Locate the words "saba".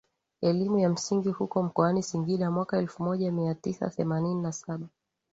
4.51-4.87